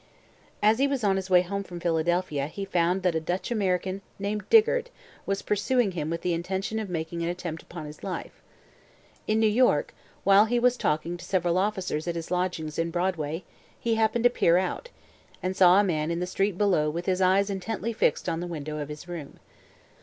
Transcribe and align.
As 0.63 0.79
he 0.79 0.87
was 0.87 1.03
on 1.03 1.15
his 1.15 1.29
way 1.29 1.43
home 1.43 1.61
from 1.63 1.79
Philadelphia 1.79 2.47
he 2.47 2.65
found 2.65 3.03
that 3.03 3.13
a 3.13 3.19
Dutch 3.19 3.51
American, 3.51 4.01
named 4.17 4.49
Dygert, 4.49 4.87
was 5.27 5.43
pursuing 5.43 5.91
him 5.91 6.09
with 6.09 6.21
the 6.23 6.33
intention 6.33 6.79
of 6.79 6.89
making 6.89 7.21
an 7.21 7.29
attempt 7.29 7.61
upon 7.61 7.85
his 7.85 8.01
life. 8.03 8.41
In 9.27 9.39
New 9.39 9.45
York, 9.45 9.93
while 10.23 10.45
he 10.45 10.57
was 10.57 10.75
talking 10.75 11.17
to 11.17 11.23
several 11.25 11.59
officers 11.59 12.07
at 12.07 12.15
his 12.15 12.31
lodgings 12.31 12.79
in 12.79 12.89
Broadway, 12.89 13.43
he 13.79 13.93
happened 13.93 14.23
to 14.23 14.31
peer 14.31 14.57
out, 14.57 14.89
and 15.43 15.55
saw 15.55 15.79
a 15.79 15.83
man 15.83 16.09
in 16.09 16.19
the 16.19 16.25
street 16.25 16.57
below 16.57 16.89
with 16.89 17.05
his 17.05 17.21
eyes 17.21 17.51
intently 17.51 17.93
fixed 17.93 18.27
on 18.27 18.39
the 18.39 18.47
window 18.47 18.79
of 18.79 18.89
his 18.89 19.07
room. 19.07 19.37